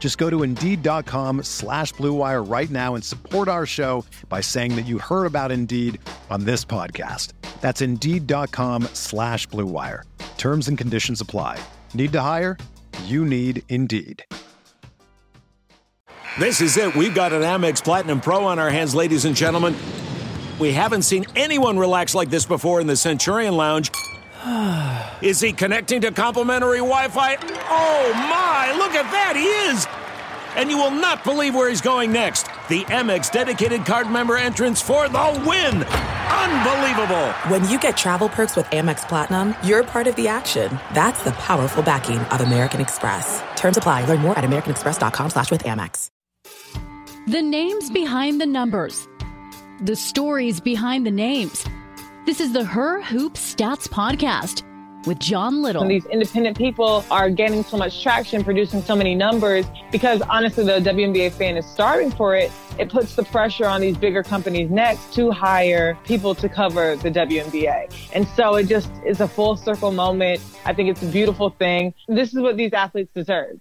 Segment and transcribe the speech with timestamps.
[0.00, 4.86] Just go to Indeed.com slash BlueWire right now and support our show by saying that
[4.86, 6.00] you heard about Indeed
[6.30, 7.34] on this podcast.
[7.60, 10.02] That's Indeed.com slash BlueWire.
[10.38, 11.62] Terms and conditions apply.
[11.94, 12.56] Need to hire?
[13.04, 14.24] You need Indeed.
[16.38, 16.96] This is it.
[16.96, 19.76] We've got an Amex Platinum Pro on our hands, ladies and gentlemen.
[20.58, 23.90] We haven't seen anyone relax like this before in the Centurion Lounge.
[25.22, 27.36] Is he connecting to complimentary Wi Fi?
[27.36, 29.99] Oh my, look at that, he is!
[30.60, 32.42] And you will not believe where he's going next.
[32.68, 35.82] The Amex dedicated card member entrance for the win!
[35.84, 37.28] Unbelievable!
[37.48, 40.78] When you get travel perks with Amex Platinum, you're part of the action.
[40.92, 43.42] That's the powerful backing of American Express.
[43.56, 44.04] Terms apply.
[44.04, 46.10] Learn more at americanexpress.com slash with Amex.
[47.26, 49.08] The names behind the numbers.
[49.80, 51.64] The stories behind the names.
[52.26, 54.62] This is the Her Hoop Stats Podcast
[55.06, 55.82] with John Liddle.
[55.82, 60.64] And these independent people are gaining so much traction, producing so many numbers because honestly,
[60.64, 62.50] the WNBA fan is starving for it.
[62.78, 67.10] It puts the pressure on these bigger companies next to hire people to cover the
[67.10, 67.92] WNBA.
[68.12, 70.40] And so it just is a full circle moment.
[70.64, 71.94] I think it's a beautiful thing.
[72.08, 73.58] This is what these athletes deserve.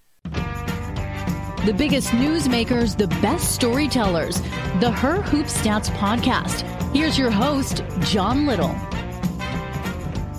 [1.65, 4.41] The biggest newsmakers, the best storytellers.
[4.79, 6.61] The Her Hoop Stats Podcast.
[6.95, 8.73] Here's your host, John Liddle.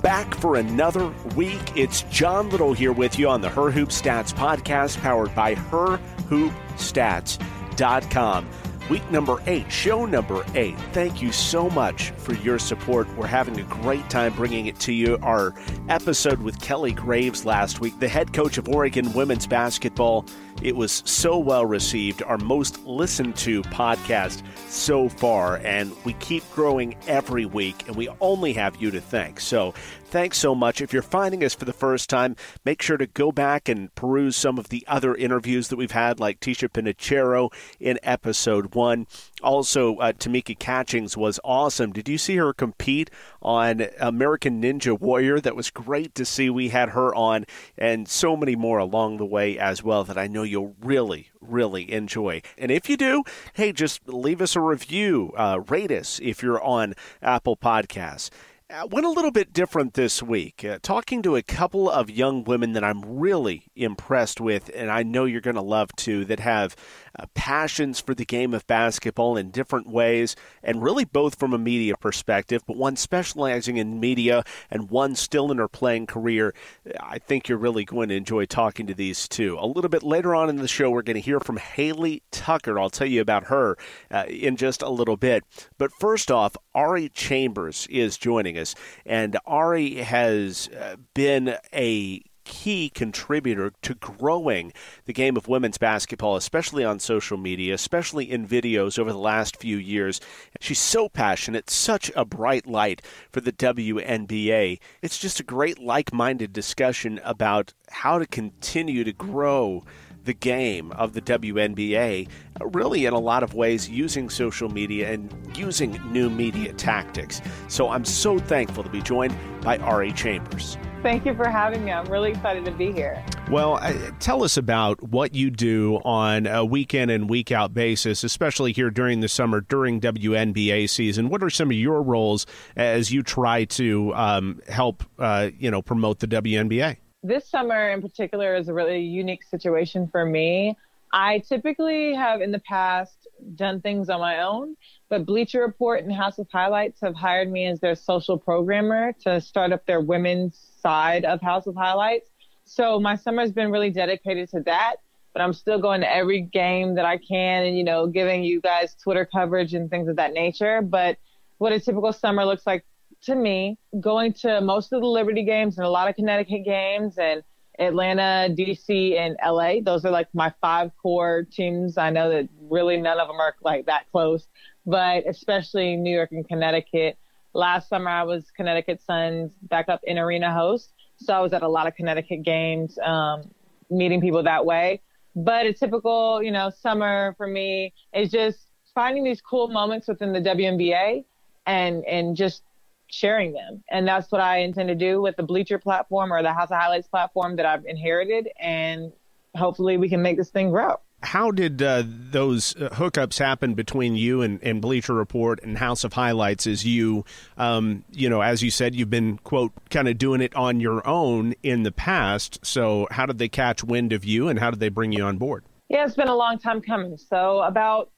[0.03, 1.77] Back for another week.
[1.77, 8.49] It's John Liddle here with you on the Her Hoop Stats podcast, powered by HerHoopStats.com.
[8.89, 10.77] Week number eight, show number eight.
[10.93, 13.06] Thank you so much for your support.
[13.16, 15.16] We're having a great time bringing it to you.
[15.22, 15.55] Our
[15.89, 20.25] episode with Kelly Graves last week, the head coach of Oregon women's basketball.
[20.62, 26.48] It was so well received, our most listened to podcast so far, and we keep
[26.53, 29.41] growing every week, and we only have you to thank.
[29.41, 29.72] So,
[30.04, 30.81] thanks so much.
[30.81, 34.37] If you're finding us for the first time, make sure to go back and peruse
[34.37, 39.06] some of the other interviews that we've had, like Ticha Penicheiro in episode one.
[39.43, 41.93] Also, uh, Tamika Catchings was awesome.
[41.93, 43.11] Did you see her compete
[43.43, 45.41] on American Ninja Warrior?
[45.41, 46.51] That was great to see.
[46.51, 47.47] We had her on,
[47.78, 51.91] and so many more along the way as well that I know you'll really, really
[51.91, 52.43] enjoy.
[52.59, 53.25] And if you do,
[53.55, 58.31] hey, just leave us a review, uh, rate us if you're on Apple Podcasts.
[58.72, 60.65] Uh, went a little bit different this week.
[60.65, 65.03] Uh, talking to a couple of young women that I'm really impressed with, and I
[65.03, 66.77] know you're going to love too, that have
[67.19, 71.59] uh, passions for the game of basketball in different ways, and really both from a
[71.59, 76.54] media perspective, but one specializing in media and one still in her playing career.
[76.98, 79.59] I think you're really going to enjoy talking to these two.
[79.59, 82.78] A little bit later on in the show, we're going to hear from Hailey Tucker.
[82.78, 83.77] I'll tell you about her
[84.10, 85.44] uh, in just a little bit.
[85.78, 92.91] But first off, Ari Chambers is joining us, and Ari has uh, been a key
[92.91, 94.72] contributor to growing
[95.05, 99.56] the game of women's basketball, especially on social media, especially in videos over the last
[99.56, 100.21] few years.
[100.59, 104.81] She's so passionate, such a bright light for the WNBA.
[105.00, 109.84] It's just a great like minded discussion about how to continue to grow
[110.25, 112.29] the game of the WNBA,
[112.61, 117.41] really in a lot of ways using social media and using new media tactics.
[117.69, 120.77] So I'm so thankful to be joined by Ari Chambers.
[121.03, 121.93] Thank you for having me.
[121.93, 123.25] I'm really excited to be here.
[123.51, 123.81] Well,
[124.21, 128.73] tell us about what you do on a week in and week out basis, especially
[128.73, 131.31] here during the summer, during WNBA season.
[131.31, 132.45] What are some of your roles
[132.77, 136.99] as you try to um, help, uh, you know, promote the WNBA?
[137.22, 140.77] This summer in particular is a really unique situation for me.
[141.13, 144.77] I typically have in the past done things on my own,
[145.11, 149.39] but Bleacher Report and House of Highlights have hired me as their social programmer to
[149.41, 152.31] start up their women's side of House of Highlights.
[152.65, 154.97] So my summer's been really dedicated to that,
[155.34, 158.63] but I'm still going to every game that I can and, you know, giving you
[158.63, 160.81] guys Twitter coverage and things of that nature.
[160.81, 161.19] But
[161.59, 162.87] what a typical summer looks like
[163.22, 167.19] to me going to most of the Liberty games and a lot of Connecticut games
[167.19, 167.43] and
[167.78, 169.81] Atlanta, DC, and LA.
[169.83, 171.97] Those are like my five core teams.
[171.97, 174.47] I know that really none of them are like that close,
[174.84, 177.19] but especially New York and Connecticut.
[177.55, 180.93] Last summer, I was Connecticut Sun's backup in arena host.
[181.16, 183.51] So I was at a lot of Connecticut games, um,
[183.91, 185.01] meeting people that way.
[185.34, 188.59] But a typical, you know, summer for me is just
[188.95, 191.25] finding these cool moments within the WNBA
[191.66, 192.63] and, and just
[193.10, 193.83] sharing them.
[193.91, 196.78] And that's what I intend to do with the Bleacher platform or the House of
[196.78, 198.48] Highlights platform that I've inherited.
[198.59, 199.12] And
[199.54, 200.97] hopefully we can make this thing grow.
[201.22, 206.03] How did uh, those uh, hookups happen between you and, and, Bleacher Report and House
[206.03, 206.66] of Highlights?
[206.66, 207.27] As you,
[207.59, 211.06] um, you know, as you said, you've been quote kind of doing it on your
[211.06, 212.65] own in the past.
[212.65, 215.36] So how did they catch wind of you, and how did they bring you on
[215.36, 215.63] board?
[215.91, 217.18] Yeah, it's been a long time coming.
[217.18, 218.10] So about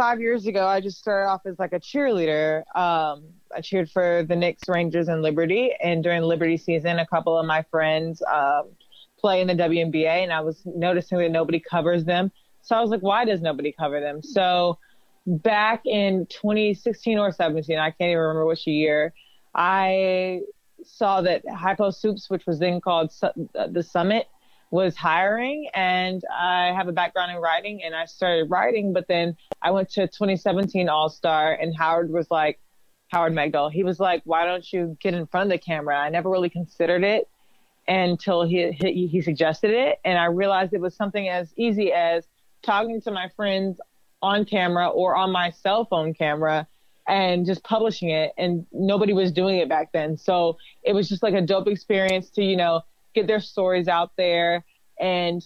[0.00, 2.60] five years ago, I just started off as like a cheerleader.
[2.74, 3.22] Um,
[3.54, 5.74] I cheered for the Knicks, Rangers, and Liberty.
[5.78, 8.70] And during Liberty season, a couple of my friends um,
[9.18, 12.32] play in the WNBA, and I was noticing that nobody covers them.
[12.62, 14.22] So I was like, why does nobody cover them?
[14.22, 14.78] So
[15.26, 19.12] back in 2016 or 17, I can't even remember which year,
[19.54, 20.40] I
[20.82, 24.24] saw that High Post Hoops, which was then called the Summitt,
[24.70, 29.36] was hiring and I have a background in writing and I started writing, but then
[29.60, 32.60] I went to 2017 All Star and Howard was like,
[33.08, 35.98] Howard Megdal, he was like, why don't you get in front of the camera?
[35.98, 37.28] I never really considered it
[37.88, 39.98] until he, he, he suggested it.
[40.04, 42.28] And I realized it was something as easy as
[42.62, 43.80] talking to my friends
[44.22, 46.68] on camera or on my cell phone camera
[47.08, 51.22] and just publishing it and nobody was doing it back then so it was just
[51.22, 52.82] like a dope experience to you know
[53.14, 54.64] get their stories out there.
[54.98, 55.42] And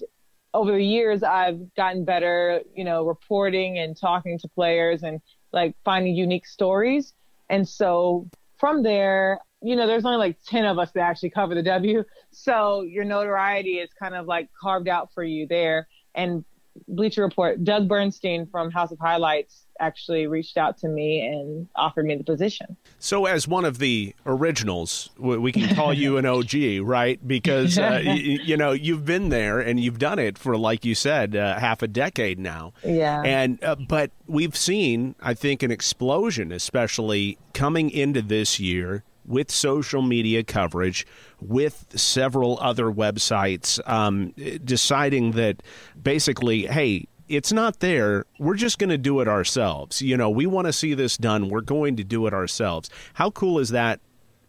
[0.52, 5.20] over the years, I've gotten better, you know, reporting and talking to players and
[5.52, 7.12] like finding unique stories.
[7.48, 8.28] And so
[8.58, 12.04] from there, you know, there's only like 10 of us that actually cover the W.
[12.30, 15.88] So your notoriety is kind of like carved out for you there.
[16.14, 16.44] And
[16.88, 22.06] Bleacher Report, Doug Bernstein from House of Highlights actually reached out to me and offered
[22.06, 22.76] me the position.
[22.98, 27.26] So, as one of the originals, we can call you an OG, right?
[27.26, 30.94] Because uh, you, you, know you've been there and you've done it for, like you
[30.94, 32.72] said, uh, half a decade now.
[32.84, 33.22] Yeah.
[33.22, 39.50] And uh, but we've seen, I think, an explosion, especially coming into this year with
[39.50, 41.06] social media coverage,
[41.40, 44.32] with several other websites um,
[44.64, 45.62] deciding that
[46.00, 48.26] basically, hey, it's not there.
[48.38, 50.02] We're just going to do it ourselves.
[50.02, 51.48] You know, we want to see this done.
[51.48, 52.90] We're going to do it ourselves.
[53.14, 54.00] How cool is that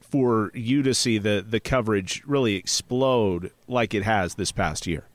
[0.02, 5.08] for you to see the the coverage really explode like it has this past year?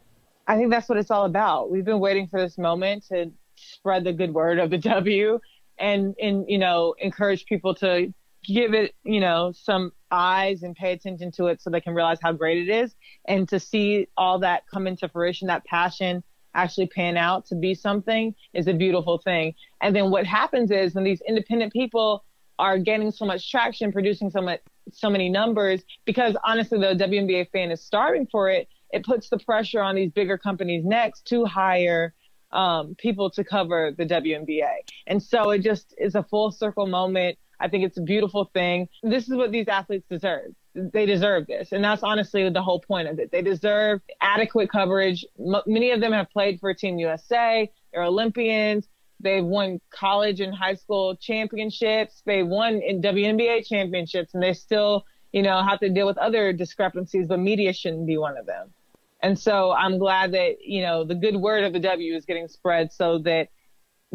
[0.47, 1.71] I think that's what it's all about.
[1.71, 5.39] We've been waiting for this moment to spread the good word of the W
[5.79, 8.13] and and you know encourage people to
[8.45, 12.19] give it, you know, some eyes and pay attention to it so they can realize
[12.23, 12.95] how great it is.
[13.27, 16.23] And to see all that come into fruition, that passion
[16.55, 19.55] actually pan out to be something is a beautiful thing.
[19.81, 22.25] And then what happens is when these independent people
[22.59, 24.61] are gaining so much traction, producing so much,
[24.93, 28.69] so many numbers, because honestly, the WNBA fan is starving for it.
[28.91, 32.13] It puts the pressure on these bigger companies next to hire
[32.53, 34.73] um, people to cover the WNBA.
[35.07, 38.89] And so it just is a full circle moment I think it's a beautiful thing.
[39.03, 40.55] This is what these athletes deserve.
[40.75, 41.73] They deserve this.
[41.73, 43.31] And that's honestly the whole point of it.
[43.31, 45.27] They deserve adequate coverage.
[45.39, 48.89] M- many of them have played for Team USA, they're Olympians.
[49.23, 52.23] They've won college and high school championships.
[52.25, 56.55] They won in WNBA championships, and they still, you know, have to deal with other
[56.55, 58.73] discrepancies, but media shouldn't be one of them.
[59.23, 62.49] And so I'm glad that, you know, the good word of the W is getting
[62.49, 63.49] spread so that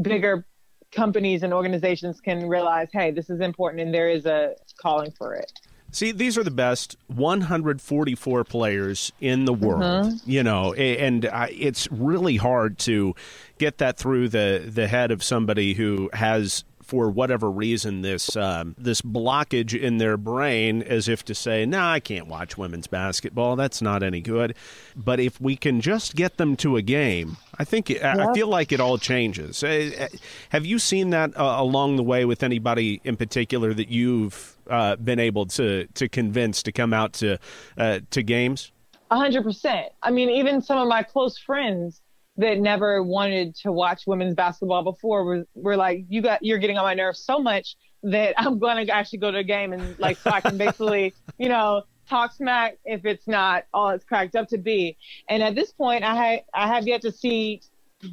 [0.02, 0.48] bigger
[0.96, 5.36] companies and organizations can realize, hey, this is important and there is a calling for
[5.36, 5.52] it.
[5.92, 10.30] See, these are the best 144 players in the world, mm-hmm.
[10.30, 13.16] you know, and it's really hard to
[13.60, 18.76] get that through the, the head of somebody who has for whatever reason this um,
[18.78, 22.88] this blockage in their brain as if to say no nah, i can't watch women's
[22.88, 24.56] basketball that's not any good
[24.96, 28.18] but if we can just get them to a game i think yep.
[28.18, 30.08] i feel like it all changes uh, uh,
[30.50, 34.96] have you seen that uh, along the way with anybody in particular that you've uh,
[34.98, 37.38] been able to to convince to come out to
[37.78, 38.72] uh, to games
[39.12, 39.90] A hundred percent.
[40.02, 42.02] I mean, even some of my close friends
[42.38, 46.78] that never wanted to watch women's basketball before were, were like, you got, you're getting
[46.78, 49.98] on my nerves so much that I'm going to actually go to a game and
[50.00, 54.36] like, so I can basically, you know, talk smack if it's not all it's cracked
[54.36, 54.98] up to be.
[55.30, 57.62] And at this point, I ha- I have yet to see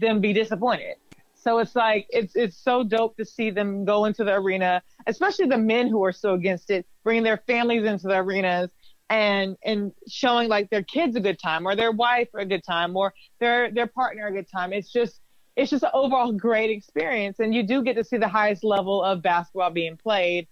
[0.00, 0.97] them be disappointed.
[1.35, 5.47] So it's like it's it's so dope to see them go into the arena, especially
[5.47, 8.71] the men who are so against it, bringing their families into the arenas
[9.12, 12.97] and and showing like their kids a good time or their wife a good time
[12.97, 14.73] or their their partner a good time.
[14.73, 15.21] It's just
[15.54, 19.02] it's just an overall great experience, and you do get to see the highest level
[19.04, 20.49] of basketball being played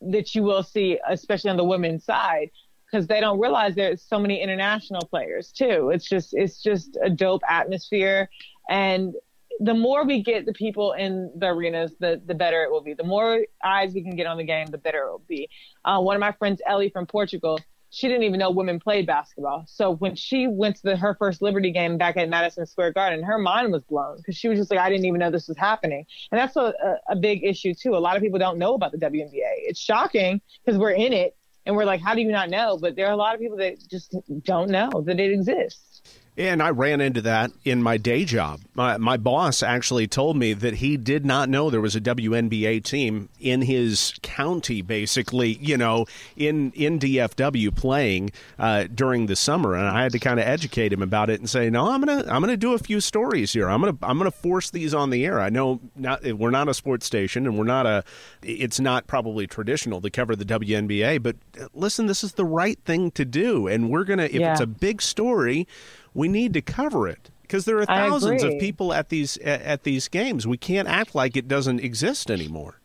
[0.00, 2.48] that you will see, especially on the women's side,
[2.86, 5.90] because they don't realize there's so many international players too.
[5.92, 8.30] It's just it's just a dope atmosphere,
[8.70, 9.14] and
[9.60, 12.94] the more we get the people in the arenas, the the better it will be.
[12.94, 15.50] The more eyes we can get on the game, the better it will be.
[15.84, 17.60] Uh, one of my friends, Ellie from Portugal,
[17.94, 19.64] she didn't even know women played basketball.
[19.68, 23.22] So when she went to the, her first Liberty game back at Madison Square Garden,
[23.22, 25.56] her mind was blown because she was just like, I didn't even know this was
[25.56, 26.04] happening.
[26.32, 26.74] And that's a,
[27.08, 27.96] a, big issue too.
[27.96, 29.62] A lot of people don't know about the WNBA.
[29.68, 31.36] It's shocking because we're in it
[31.66, 32.76] and we're like, how do you not know?
[32.80, 35.93] But there are a lot of people that just don't know that it exists.
[36.36, 38.60] And I ran into that in my day job.
[38.74, 42.82] My, my, boss actually told me that he did not know there was a WNBA
[42.82, 49.74] team in his county, basically, you know, in, in DFW playing uh, during the summer.
[49.74, 52.24] And I had to kind of educate him about it and say, no, I'm going
[52.24, 53.70] to I'm gonna do a few stories here.
[53.70, 55.40] I'm going to I'm to force these on the air.
[55.40, 58.02] I know not, we're not a sports station and we're not a,
[58.42, 62.78] it's not probably traditional to cover the WNBA, but uh, listen, this is the right
[62.84, 63.68] thing to do.
[63.68, 64.52] And we're going to, if yeah.
[64.52, 65.68] it's a big story,
[66.14, 70.08] we need to cover it because there are thousands of people at these at these
[70.08, 70.46] games.
[70.46, 72.80] We can't act like it doesn't exist anymore.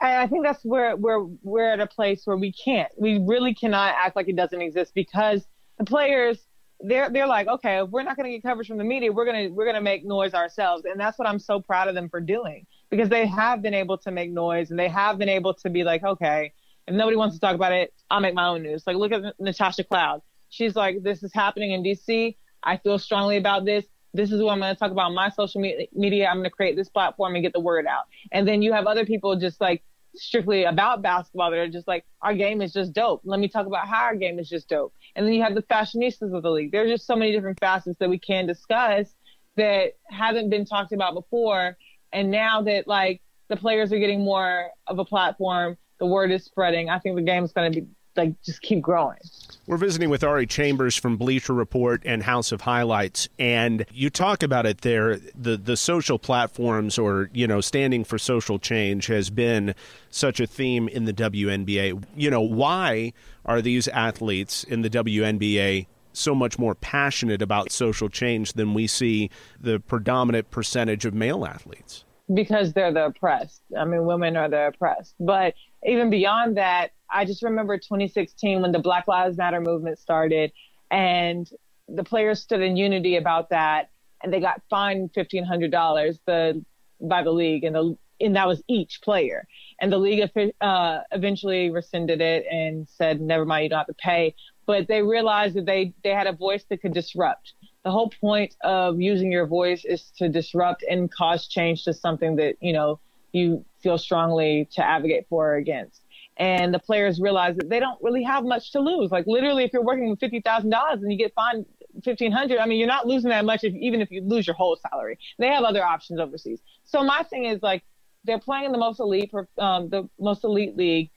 [0.00, 2.90] I think that's where we're we're at a place where we can't.
[2.98, 5.46] We really cannot act like it doesn't exist because
[5.78, 6.38] the players
[6.80, 9.24] they're they're like, okay, if we're not going to get coverage from the media, we're
[9.24, 12.20] gonna we're gonna make noise ourselves, and that's what I'm so proud of them for
[12.20, 15.70] doing because they have been able to make noise and they have been able to
[15.70, 16.52] be like, okay,
[16.86, 18.84] if nobody wants to talk about it, I'll make my own news.
[18.86, 20.20] Like, look at Natasha Cloud.
[20.50, 22.36] She's like, this is happening in D.C.
[22.62, 23.84] I feel strongly about this.
[24.14, 26.28] This is what I'm going to talk about on my social media.
[26.28, 28.04] I'm going to create this platform and get the word out.
[28.30, 29.82] And then you have other people just like
[30.14, 33.22] strictly about basketball that are just like, our game is just dope.
[33.24, 34.92] Let me talk about how our game is just dope.
[35.16, 36.72] And then you have the fashionistas of the league.
[36.72, 39.14] There's just so many different facets that we can discuss
[39.56, 41.76] that haven't been talked about before.
[42.12, 46.44] And now that like the players are getting more of a platform, the word is
[46.44, 46.90] spreading.
[46.90, 49.18] I think the game is going to be like just keep growing.
[49.64, 54.42] We're visiting with Ari Chambers from Bleacher Report and House of Highlights, and you talk
[54.42, 55.18] about it there.
[55.36, 59.76] The the social platforms, or you know, standing for social change, has been
[60.10, 62.04] such a theme in the WNBA.
[62.16, 63.12] You know, why
[63.46, 68.88] are these athletes in the WNBA so much more passionate about social change than we
[68.88, 72.04] see the predominant percentage of male athletes?
[72.32, 73.62] Because they're the oppressed.
[73.76, 78.72] I mean, women are the oppressed, but even beyond that I just remember 2016 when
[78.72, 80.52] the Black Lives Matter movement started
[80.90, 81.48] and
[81.88, 83.90] the players stood in unity about that
[84.22, 86.64] and they got fined $1,500 the,
[87.00, 89.46] by the league and the, and that was each player.
[89.80, 93.94] And the league uh, eventually rescinded it and said, never mind, you don't have to
[93.94, 94.34] pay.
[94.64, 97.52] But they realized that they, they had a voice that could disrupt.
[97.84, 102.36] The whole point of using your voice is to disrupt and cause change to something
[102.36, 103.00] that, you know,
[103.32, 106.02] you feel strongly to advocate for or against
[106.36, 109.10] and the players realize that they don't really have much to lose.
[109.10, 111.66] Like literally, if you're working with fifty thousand dollars and you get fined
[112.02, 114.56] fifteen hundred, I mean, you're not losing that much if, even if you lose your
[114.56, 115.18] whole salary.
[115.38, 116.60] They have other options overseas.
[116.84, 117.82] So my thing is like
[118.24, 121.10] they're playing in the most elite, um, the most elite league.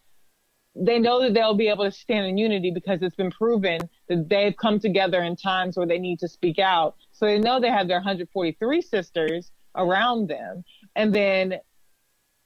[0.75, 3.79] They know that they'll be able to stand in unity because it's been proven
[4.09, 6.95] that they've come together in times where they need to speak out.
[7.13, 10.63] So they know they have their 143 sisters around them,
[10.95, 11.55] and then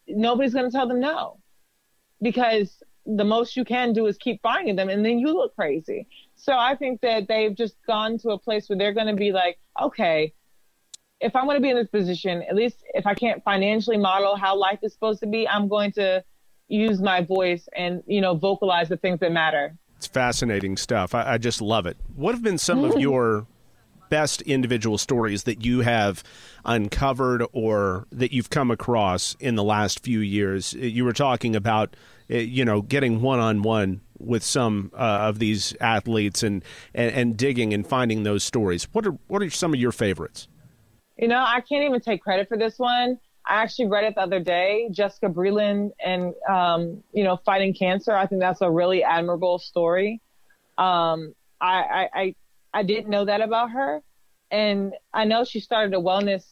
[0.07, 1.39] nobody's going to tell them no
[2.21, 6.07] because the most you can do is keep finding them and then you look crazy.
[6.35, 9.31] So I think that they've just gone to a place where they're going to be
[9.31, 10.33] like, okay,
[11.19, 14.35] if I'm going to be in this position, at least if I can't financially model
[14.35, 16.23] how life is supposed to be, I'm going to
[16.69, 19.75] use my voice and, you know, vocalize the things that matter.
[19.97, 21.13] It's fascinating stuff.
[21.13, 21.97] I, I just love it.
[22.15, 23.47] What have been some of your
[24.09, 26.23] best individual stories that you have
[26.63, 30.73] uncovered or that you've come across in the last few years?
[30.73, 31.95] You were talking about,
[32.29, 37.13] eh, you know, getting one on one with some uh, of these athletes and, and,
[37.13, 38.87] and digging and finding those stories.
[38.93, 40.47] What are what are some of your favorites?
[41.17, 43.19] You know, I can't even take credit for this one.
[43.49, 48.15] I actually read it the other day, Jessica Breland and, um, you know, fighting cancer.
[48.15, 50.21] I think that's a really admirable story.
[50.77, 52.35] Um, I, I,
[52.73, 54.01] I didn't know that about her.
[54.51, 56.43] And I know she started a wellness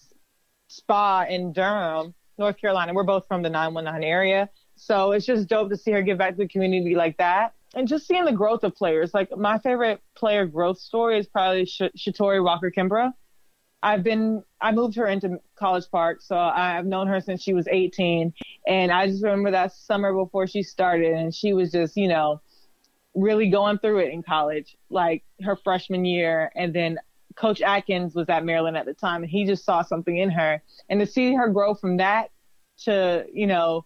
[0.70, 2.94] spa in Durham, North Carolina.
[2.94, 4.50] We're both from the 919 area.
[4.76, 7.54] So it's just dope to see her give back to the community like that.
[7.76, 9.14] And just seeing the growth of players.
[9.14, 13.12] Like my favorite player growth story is probably Sh- Shatori Walker Kimbrough.
[13.84, 17.68] I've been I moved her into College Park, so I've known her since she was
[17.68, 18.34] 18,
[18.66, 22.42] and I just remember that summer before she started, and she was just you know
[23.14, 26.98] really going through it in college, like her freshman year, and then
[27.36, 30.62] Coach Atkins was at Maryland at the time, and he just saw something in her,
[30.90, 32.32] and to see her grow from that
[32.80, 33.86] to you know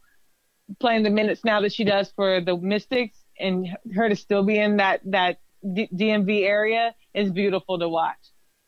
[0.79, 4.57] playing the minutes now that she does for the Mystics, and her to still be
[4.57, 8.17] in that that DMV area is beautiful to watch.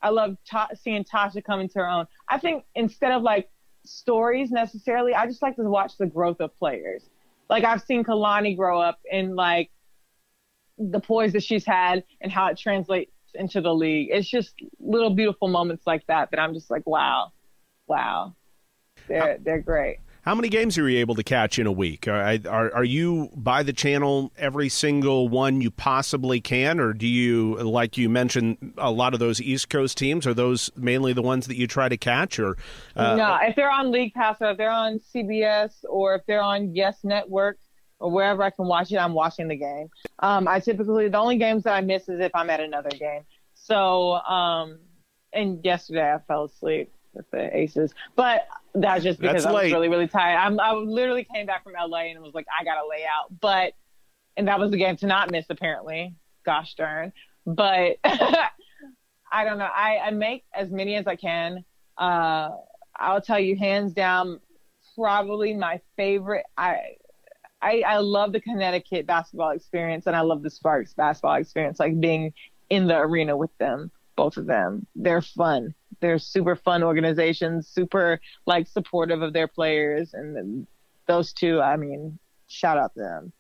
[0.04, 2.06] I love ta- seeing Tasha come into her own.
[2.30, 3.50] I think instead of like
[3.86, 7.04] stories necessarily, I just like to watch the growth of players.
[7.50, 9.72] Like I've seen Kalani grow up and like
[10.78, 14.10] the poise that she's had and how it translates into the league.
[14.12, 17.32] It's just little beautiful moments like that that I'm just like, wow,
[17.88, 18.36] wow,
[19.08, 19.98] they're they're great.
[20.24, 22.08] How many games are you able to catch in a week?
[22.08, 27.06] Are, are, are you by the channel every single one you possibly can, or do
[27.06, 30.26] you, like you mentioned, a lot of those East Coast teams?
[30.26, 32.56] Are those mainly the ones that you try to catch, or
[32.96, 33.38] uh, no?
[33.42, 37.00] If they're on League Pass, or if they're on CBS, or if they're on Yes
[37.04, 37.58] Network,
[38.00, 39.90] or wherever I can watch it, I'm watching the game.
[40.20, 43.24] Um, I typically the only games that I miss is if I'm at another game.
[43.56, 44.80] So, um,
[45.34, 49.64] and yesterday I fell asleep with the Aces, but that's just because That's I was
[49.64, 49.74] late.
[49.74, 50.38] really, really tired.
[50.38, 53.40] I'm, I literally came back from LA and was like, I gotta lay out.
[53.40, 53.74] But
[54.36, 56.16] and that was the game to not miss apparently.
[56.46, 57.14] Gosh darn.
[57.46, 59.70] But I don't know.
[59.74, 61.64] I, I make as many as I can.
[61.98, 62.52] Uh,
[62.96, 64.40] I'll tell you hands down,
[64.96, 66.46] probably my favorite.
[66.58, 66.96] I,
[67.62, 72.00] I I love the Connecticut basketball experience and I love the Sparks basketball experience, like
[72.00, 72.34] being
[72.70, 74.88] in the arena with them, both of them.
[74.96, 80.68] They're fun they're super fun organizations, super like supportive of their players, and
[81.08, 83.34] those two, I mean, shout out to them.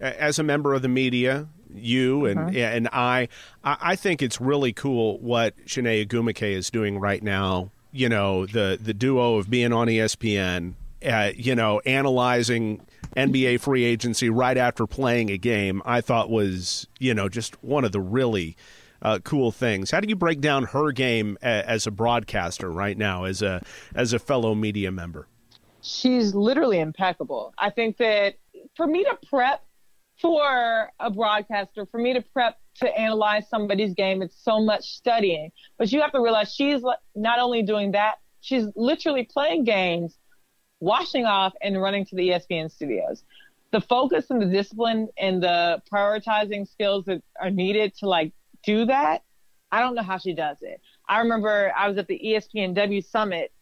[0.00, 2.56] As a member of the media, you and uh-huh.
[2.56, 3.28] and I,
[3.64, 7.72] I think it's really cool what Chiney Ogwumike is doing right now.
[7.90, 10.74] You know, the the duo of being on ESPN,
[11.04, 12.86] uh, you know, analyzing
[13.16, 17.84] NBA free agency right after playing a game, I thought was, you know, just one
[17.84, 18.56] of the really
[19.02, 19.90] uh, cool things.
[19.90, 23.62] How do you break down her game a, as a broadcaster right now, as a
[23.94, 25.28] as a fellow media member?
[25.82, 27.54] She's literally impeccable.
[27.56, 28.34] I think that
[28.76, 29.64] for me to prep
[30.20, 35.50] for a broadcaster, for me to prep to analyze somebody's game, it's so much studying.
[35.78, 36.82] But you have to realize she's
[37.14, 40.18] not only doing that, she's literally playing games,
[40.80, 43.24] washing off, and running to the ESPN studios.
[43.70, 48.32] The focus and the discipline and the prioritizing skills that are needed to like
[48.64, 49.22] do that.
[49.70, 50.80] I don't know how she does it.
[51.08, 53.52] I remember I was at the ESPNW summit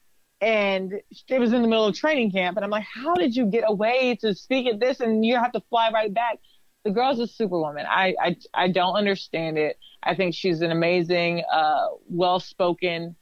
[0.41, 0.93] and
[1.29, 3.65] it was in the middle of training camp and I'm like, how did you get
[3.67, 6.39] away to speak at this and you have to fly right back?
[6.85, 7.87] The girl's a superwoman.
[7.89, 9.79] I, I, I don't understand it.
[10.03, 13.17] I think she's an amazing, uh, well-spoken,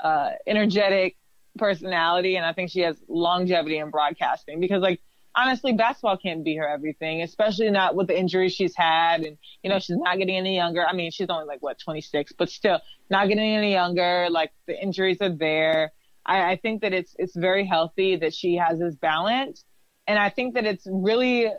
[0.00, 1.16] uh, energetic
[1.56, 2.36] personality.
[2.36, 5.00] And I think she has longevity in broadcasting because like
[5.36, 9.22] honestly, basketball can't be her everything, especially not with the injuries she's had.
[9.22, 10.84] And, you know, she's not getting any younger.
[10.86, 14.28] I mean, she's only like, what, 26, but still not getting any younger.
[14.30, 15.92] Like the injuries are there.
[16.24, 19.64] I, I think that it's, it's very healthy that she has this balance.
[20.06, 21.52] And I think that it's really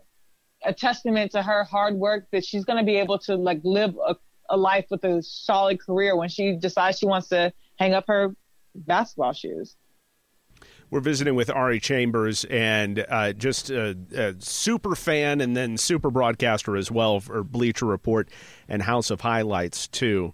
[0.66, 3.96] a testament to her hard work that she's going to be able to like live
[4.06, 4.16] a,
[4.50, 8.36] a life with a solid career when she decides she wants to hang up her
[8.74, 9.76] basketball shoes.
[10.90, 16.10] We're visiting with Ari Chambers and uh, just a, a, super fan and then super
[16.10, 18.30] broadcaster as well for Bleacher Report
[18.70, 20.34] and House of Highlights, too.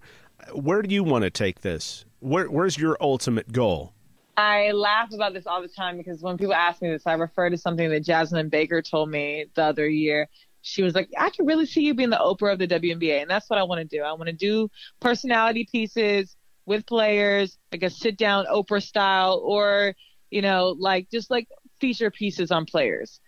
[0.53, 2.05] Where do you want to take this?
[2.19, 3.93] Where, where's your ultimate goal?
[4.37, 7.49] I laugh about this all the time because when people ask me this, I refer
[7.49, 10.27] to something that Jasmine Baker told me the other year.
[10.61, 13.21] She was like, I can really see you being the Oprah of the WNBA.
[13.21, 14.03] And that's what I want to do.
[14.03, 16.35] I want to do personality pieces
[16.65, 19.95] with players, like a sit down Oprah style, or
[20.33, 21.47] you know, like just like
[21.79, 23.19] feature pieces on players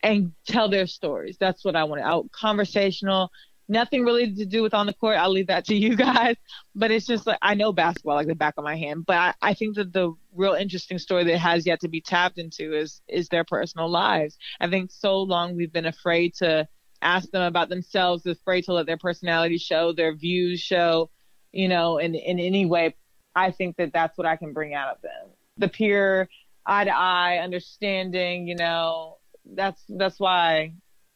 [0.00, 1.36] and tell their stories.
[1.40, 2.02] That's what I want.
[2.02, 3.32] Out conversational,
[3.68, 5.16] nothing really to do with on the court.
[5.16, 6.36] I'll leave that to you guys.
[6.76, 9.06] But it's just like I know basketball like the back of my hand.
[9.06, 12.38] But I, I think that the real interesting story that has yet to be tapped
[12.38, 14.38] into is is their personal lives.
[14.60, 16.68] I think so long we've been afraid to
[17.02, 21.10] ask them about themselves, afraid to let their personality show, their views show,
[21.50, 22.94] you know, in in any way.
[23.34, 25.30] I think that that's what I can bring out of them.
[25.58, 26.28] The peer
[26.66, 29.16] eye to eye understanding you know
[29.54, 30.72] that's that's why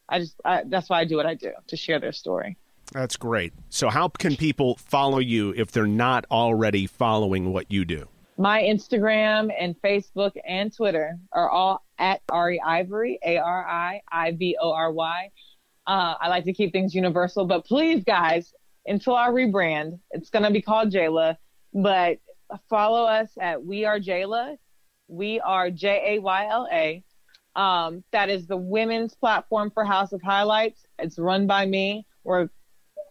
[0.09, 2.57] i just I, that's why i do what i do to share their story.
[2.93, 3.51] That's great.
[3.67, 8.07] So how can people follow you if they're not already following what you do?
[8.37, 15.31] My instagram and facebook and twitter are all at ari ivory a-r-i-i-v-o-r-y
[15.87, 18.53] uh, i like to keep things universal but please guys
[18.85, 21.35] until our rebrand it's going to be called jayla
[21.73, 22.19] but
[22.69, 24.57] follow us at We Are Jayla.
[25.07, 27.03] We are J A Y L A.
[27.55, 30.85] Um, that is the women's platform for House of Highlights.
[30.99, 32.05] It's run by me.
[32.23, 32.49] We're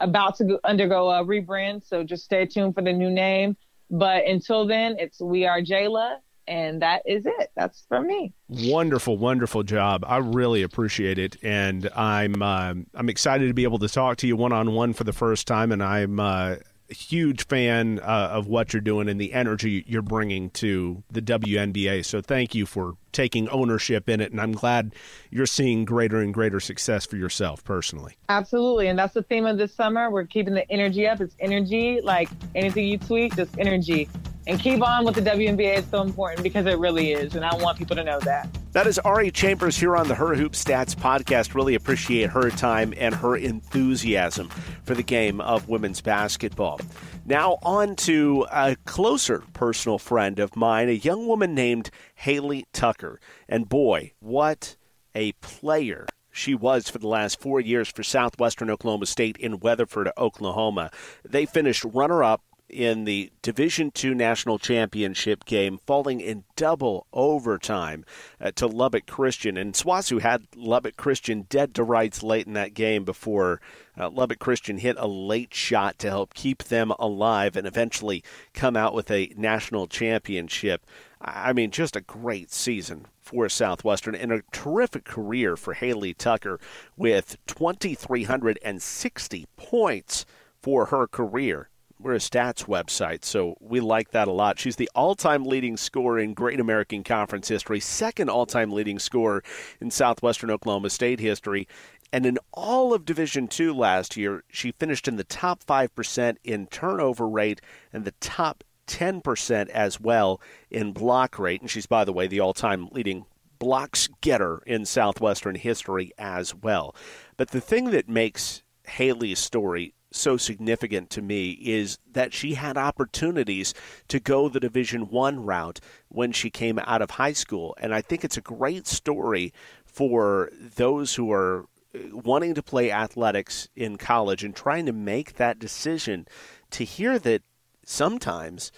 [0.01, 3.57] about to go, undergo a rebrand, so just stay tuned for the new name.
[3.91, 7.51] But until then, it's We Are Jayla, and that is it.
[7.57, 8.35] That's from me.
[8.49, 10.05] Wonderful, wonderful job.
[10.07, 14.27] I really appreciate it, and I'm uh, I'm excited to be able to talk to
[14.27, 16.21] you one on one for the first time, and I'm.
[16.21, 16.57] Uh,
[16.95, 22.05] huge fan uh, of what you're doing and the energy you're bringing to the WNBA.
[22.05, 24.31] So thank you for taking ownership in it.
[24.31, 24.95] And I'm glad
[25.31, 28.17] you're seeing greater and greater success for yourself personally.
[28.29, 28.89] Absolutely.
[28.89, 30.11] And that's the theme of this summer.
[30.11, 31.21] We're keeping the energy up.
[31.21, 34.09] It's energy, like anything you tweet, just energy
[34.47, 35.79] and keep on with the WNBA.
[35.79, 38.49] It's so important because it really is, and I want people to know that.
[38.77, 41.55] That is Ari Chambers here on the Her Hoop Stats podcast.
[41.55, 44.51] Really appreciate her time and her enthusiasm
[44.85, 46.83] for the game of women's basketball.
[47.25, 53.19] Now, on to a closer personal friend of mine, a young woman named Hailey Tucker.
[53.49, 54.77] And boy, what
[55.15, 60.11] a player she was for the last four years for Southwestern Oklahoma State in Weatherford,
[60.19, 60.91] Oklahoma.
[61.25, 68.05] They finished runner up in the Division II National Championship game, falling in double overtime
[68.41, 69.57] uh, to Lubbock Christian.
[69.57, 73.61] And SWOSU had Lubbock Christian dead to rights late in that game before
[73.99, 78.77] uh, Lubbock Christian hit a late shot to help keep them alive and eventually come
[78.77, 80.85] out with a national championship.
[81.21, 86.61] I mean, just a great season for Southwestern and a terrific career for Hailey Tucker
[86.97, 90.27] with 2,360 points
[90.61, 91.69] for her career
[92.07, 94.61] we're a stats website, so we like that a lot.
[94.61, 99.01] She's the all time leading scorer in Great American Conference history, second all time leading
[99.01, 99.43] scorer
[99.81, 101.67] in Southwestern Oklahoma State history.
[102.13, 106.69] And in all of Division II last year, she finished in the top 5% in
[106.69, 107.61] turnover rate
[107.93, 110.41] and the top 10% as well
[110.71, 111.61] in block rate.
[111.61, 113.27] And she's, by the way, the all time leading
[113.59, 116.95] blocks getter in Southwestern history as well.
[117.37, 122.77] But the thing that makes Hailey's story so significant to me is that she had
[122.77, 123.75] opportunities
[124.09, 128.01] to go the division 1 route when she came out of high school and I
[128.01, 129.53] think it's a great story
[129.85, 135.35] for those who are uh, wanting to play athletics in college and trying to make
[135.35, 136.27] that decision
[136.71, 137.43] to hear that
[137.85, 138.73] sometimes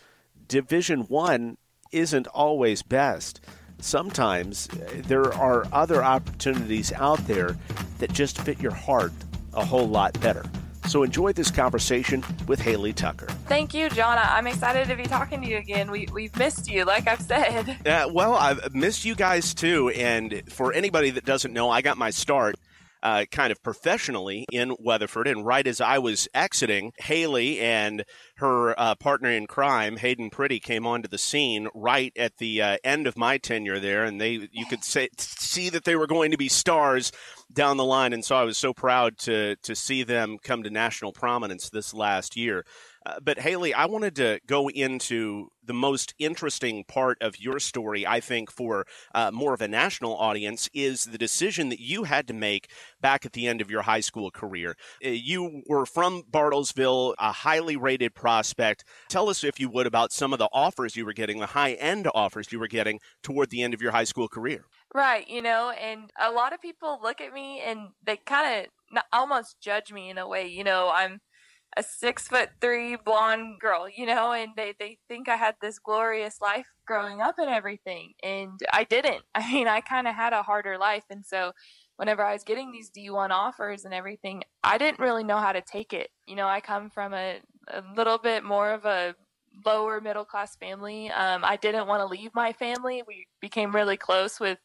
[0.47, 1.57] division 1
[1.93, 3.41] isn't always best
[3.81, 7.57] sometimes uh, there are other opportunities out there
[7.99, 9.13] that just fit your heart
[9.55, 10.45] a whole lot better.
[10.89, 13.27] So enjoy this conversation with Hailey Tucker.
[13.47, 14.27] Thank you, Jonna.
[14.31, 15.91] I'm excited to be talking to you again.
[15.91, 17.77] We, we've missed you, like I've said.
[17.87, 19.91] Uh, well, I've missed you guys too.
[19.91, 22.57] And for anybody that doesn't know, I got my start
[23.03, 25.29] uh, kind of professionally in Weatherford.
[25.29, 28.05] And right as I was exiting, Hailey and
[28.37, 32.77] her uh, partner in crime, Hayden Pretty, came onto the scene right at the uh,
[32.83, 36.31] end of my tenure there, and they you could say, see that they were going
[36.31, 37.13] to be stars
[37.53, 38.13] down the line.
[38.13, 41.95] And so I was so proud to to see them come to national prominence this
[41.95, 42.65] last year.
[43.07, 48.07] Uh, but Hailey, I wanted to go into the most interesting part of your story,
[48.07, 48.85] I think, for
[49.15, 53.25] uh, more of a national audience, is the decision that you had to make back
[53.25, 54.77] at the end of your high school career.
[55.03, 58.85] Uh, you were from Bartlesville, a highly rated prospect.
[59.09, 61.73] Tell us, if you would, about some of the offers you were getting, the high
[61.73, 64.65] end offers you were getting toward the end of your high school career.
[64.95, 69.03] Right, you know, and a lot of people look at me and they kind of
[69.13, 70.47] almost judge me in a way.
[70.47, 71.21] You know, I'm
[71.77, 75.79] a six foot three blonde girl, you know, and they, they think I had this
[75.79, 78.15] glorious life growing up and everything.
[78.23, 79.23] And I didn't.
[79.35, 81.05] I mean, I kind of had a harder life.
[81.11, 81.53] And so
[81.97, 85.61] whenever I was getting these D1 offers and everything, I didn't really know how to
[85.61, 86.09] take it.
[86.27, 89.15] You know, I come from a, a little bit more of a
[89.65, 91.11] lower middle class family.
[91.11, 93.03] Um, I didn't want to leave my family.
[93.07, 94.59] We became really close with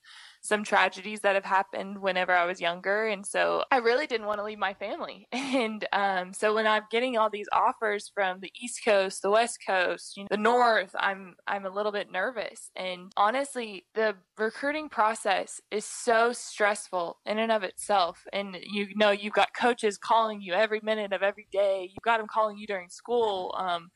[0.43, 3.07] some tragedies that have happened whenever I was younger.
[3.07, 5.27] And so I really didn't want to leave my family.
[5.53, 9.59] And um, so when I'm getting all these offers from the East Coast, the West
[9.65, 12.71] Coast, you know, the North, I'm I'm a little bit nervous.
[12.75, 18.25] And honestly, the recruiting process is so stressful in and of itself.
[18.33, 21.83] And you know, you've got coaches calling you every minute of every day.
[21.83, 23.53] You've got them calling you during school.
[23.55, 23.91] Um,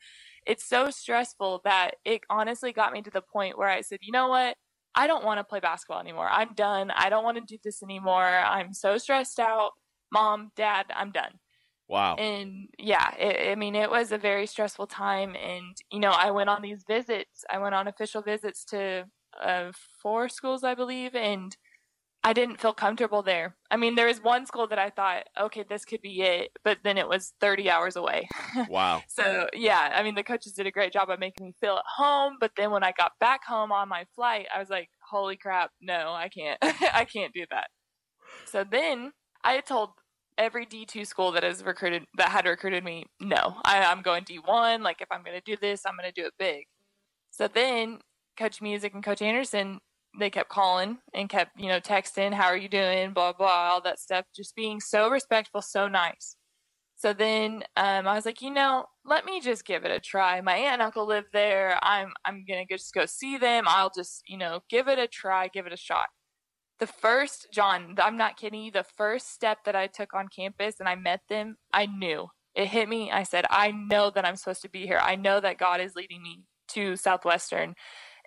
[0.48, 4.12] it's so stressful that it honestly got me to the point where I said, you
[4.12, 4.56] know what?
[4.94, 6.28] I don't want to play basketball anymore.
[6.28, 6.90] I'm done.
[6.90, 8.24] I don't want to do this anymore.
[8.24, 9.72] I'm so stressed out.
[10.10, 11.32] Mom, dad, I'm done.
[11.86, 12.16] Wow.
[12.16, 15.36] And yeah, it, I mean, it was a very stressful time.
[15.36, 17.44] And, you know, I went on these visits.
[17.50, 19.04] I went on official visits to
[19.40, 21.14] uh, four schools, I believe.
[21.14, 21.54] And
[22.24, 23.56] I didn't feel comfortable there.
[23.70, 26.78] I mean, there was one school that I thought, okay, this could be it, but
[26.82, 28.28] then it was 30 hours away.
[28.68, 29.02] Wow.
[29.08, 31.84] so, yeah, I mean, the coaches did a great job of making me feel at
[31.96, 35.36] home, but then when I got back home on my flight, I was like, holy
[35.36, 36.58] crap, no, I can't.
[36.62, 37.68] I can't do that.
[38.46, 39.12] So then
[39.44, 39.90] I told
[40.36, 44.82] every D2 school that has recruited that had recruited me, no, I, I'm going D1.
[44.82, 46.64] Like if I'm going to do this, I'm going to do it big.
[47.30, 48.00] So then
[48.36, 49.80] Coach Music and Coach Anderson,
[50.18, 53.80] they kept calling and kept, you know, texting, how are you doing, blah, blah, all
[53.82, 56.36] that stuff, just being so respectful, so nice.
[56.96, 60.40] So then um, I was like, you know, let me just give it a try.
[60.40, 61.78] My aunt and uncle live there.
[61.80, 63.64] I'm I'm gonna just go see them.
[63.68, 66.08] I'll just, you know, give it a try, give it a shot
[66.78, 70.76] the first John, I'm not kidding you, the first step that I took on campus
[70.80, 72.28] and I met them, I knew.
[72.54, 73.10] It hit me.
[73.10, 75.00] I said, I know that I'm supposed to be here.
[75.02, 77.74] I know that God is leading me to Southwestern.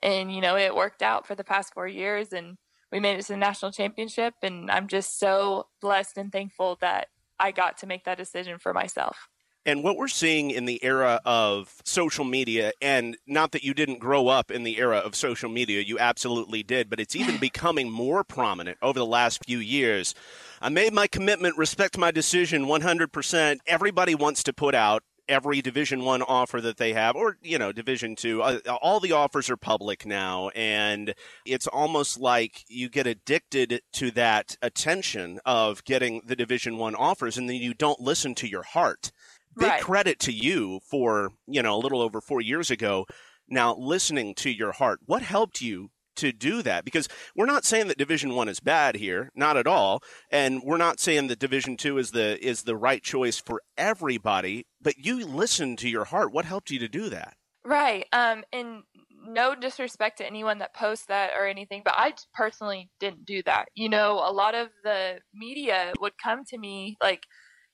[0.02, 2.58] And, you know, it worked out for the past four years and
[2.92, 4.34] we made it to the national championship.
[4.42, 7.08] And I'm just so blessed and thankful that
[7.40, 9.28] I got to make that decision for myself.
[9.64, 14.00] And what we're seeing in the era of social media, and not that you didn't
[14.00, 17.90] grow up in the era of social media, you absolutely did, but it's even becoming
[17.90, 20.16] more prominent over the last few years.
[20.62, 23.60] I made my commitment, respect my decision 100%.
[23.68, 27.72] Everybody wants to put out every division one offer that they have or you know
[27.72, 31.14] division two uh, all the offers are public now and
[31.46, 37.38] it's almost like you get addicted to that attention of getting the division one offers
[37.38, 39.12] and then you don't listen to your heart
[39.56, 39.82] big right.
[39.82, 43.06] credit to you for you know a little over four years ago
[43.48, 47.88] now listening to your heart what helped you to do that because we're not saying
[47.88, 51.78] that division one is bad here not at all and we're not saying that division
[51.78, 56.34] two is the is the right choice for everybody but you listened to your heart.
[56.34, 57.36] What helped you to do that?
[57.64, 58.84] Right um and
[59.24, 63.68] no disrespect to anyone that posts that or anything but i personally didn't do that.
[63.76, 67.24] You know a lot of the media would come to me like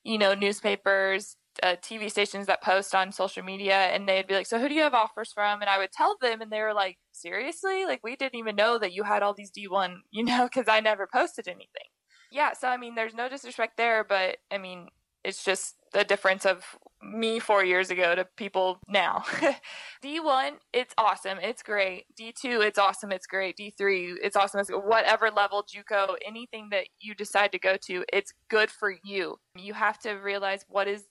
[0.04, 4.48] you know newspapers uh, TV stations that post on social media, and they'd be like,
[4.48, 6.74] "So who do you have offers from?" And I would tell them, and they were
[6.74, 7.86] like, "Seriously?
[7.86, 10.80] Like we didn't even know that you had all these D1, you know, because I
[10.80, 11.88] never posted anything."
[12.32, 14.90] Yeah, so I mean, there's no disrespect there, but I mean,
[15.24, 16.64] it's just the difference of
[17.02, 19.24] me four years ago to people now.
[20.04, 22.06] D1, it's awesome, it's great.
[22.20, 23.58] D2, it's awesome, it's great.
[23.58, 24.60] D3, it's awesome.
[24.60, 29.38] It's whatever level JUCO, anything that you decide to go to, it's good for you.
[29.56, 31.06] You have to realize what is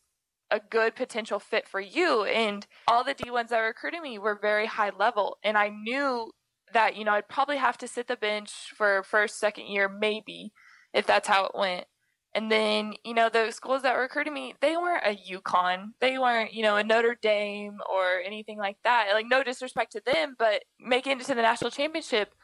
[0.51, 2.25] a good potential fit for you.
[2.25, 5.39] And all the D1s that were recruited me were very high level.
[5.43, 6.31] And I knew
[6.73, 10.53] that, you know, I'd probably have to sit the bench for first, second year, maybe,
[10.93, 11.87] if that's how it went.
[12.35, 15.93] And then, you know, the schools that recruited me, they weren't a UConn.
[16.01, 19.09] They weren't, you know, a Notre Dame or anything like that.
[19.15, 22.35] Like, no disrespect to them, but making it to the national championship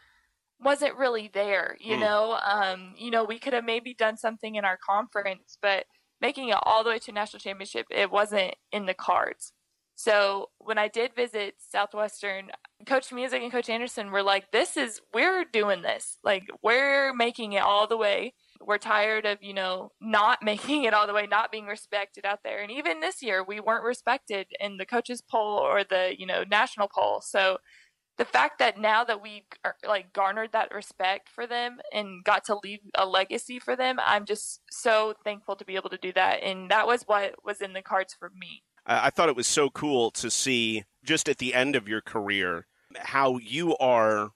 [0.59, 2.01] wasn't really there, you mm.
[2.01, 2.39] know?
[2.43, 5.85] Um, you know, we could have maybe done something in our conference, but–
[6.23, 9.53] making it all the way to national championship, it wasn't in the cards.
[9.95, 12.51] So when I did visit Southwestern,
[12.87, 16.19] Coach Music and Coach Anderson were like, "This is we're doing this.
[16.25, 18.35] Like we're making it all the way.
[18.61, 22.41] We're tired of you know not making it all the way, not being respected out
[22.43, 22.63] there.
[22.63, 26.45] And even this year, we weren't respected in the coaches poll or the you know
[26.51, 27.21] national poll.
[27.21, 27.59] So
[28.19, 32.45] the fact that now that we er, like garnered that respect for them and got
[32.45, 36.13] to leave a legacy for them, I'm just so thankful to be able to do
[36.13, 36.43] that.
[36.43, 38.63] And that was what was in the cards for me.
[38.85, 42.67] I thought it was so cool to see just at the end of your career
[42.99, 44.33] how you are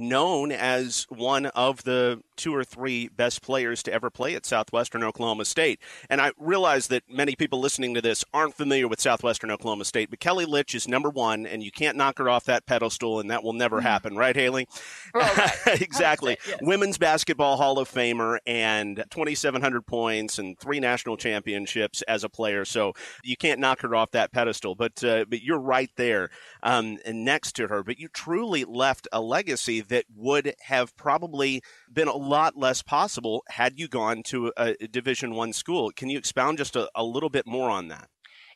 [0.00, 5.04] known as one of the two or three best players to ever play at Southwestern
[5.04, 5.78] Oklahoma State.
[6.08, 10.08] And I realize that many people listening to this aren't familiar with Southwestern Oklahoma State,
[10.08, 13.30] but Kelli Litsch is number one, and you can't knock her off that pedestal, and
[13.30, 13.86] that will never mm-hmm.
[13.86, 14.66] happen, right, Hailey?
[15.14, 15.52] right.
[15.66, 16.38] exactly.
[16.46, 16.58] yes.
[16.62, 22.64] Women's Basketball Hall of Famer and 2,700 points and three national championships as a player.
[22.64, 26.30] So you can't knock her off that pedestal, but uh, but you're right there
[26.62, 27.82] um, next to her.
[27.82, 33.44] But you truly left a legacy that would have probably been a lot less possible
[33.50, 35.90] had you gone to a, Division One school.
[35.94, 38.08] Can you expound just a, a little bit more on that?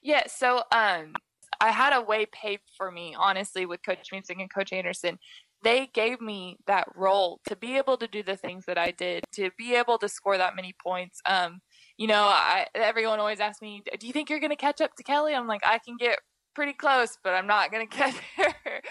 [0.02, 1.12] Yeah, so um,
[1.60, 5.18] I had a way paved for me, honestly, with Coach Music and Coach Anderson.
[5.62, 9.24] They gave me that role to be able to do the things that I did,
[9.32, 11.20] to be able to score that many points.
[11.24, 11.60] Um,
[11.96, 14.94] you know, I, everyone always asks me, "Do you think you're going to catch up
[14.96, 16.18] to Kelli?" I'm like, I can get
[16.54, 18.82] pretty close, but I'm not going to catch her.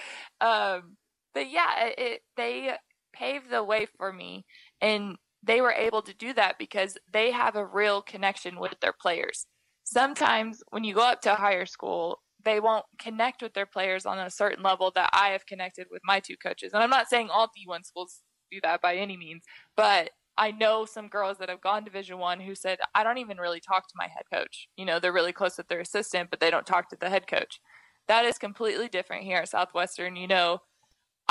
[0.42, 0.98] um,
[1.34, 2.74] but yeah, it, it, they
[3.14, 4.46] paved the way for me
[4.82, 8.94] and they were able to do that because they have a real connection with their
[9.00, 9.46] players.
[9.84, 14.06] Sometimes when you go up to a higher school, they won't connect with their players
[14.06, 16.72] on a certain level that I have connected with my two coaches.
[16.74, 19.44] And I'm not saying all D1 schools do that by any means,
[19.76, 23.38] but I know some girls that have gone Division One who said, I don't even
[23.38, 24.68] really talk to my head coach.
[24.76, 27.28] You know, they're really close with their assistant, but they don't talk to the head
[27.28, 27.60] coach.
[28.08, 30.16] That is completely different here at Southwestern.
[30.16, 30.60] You know,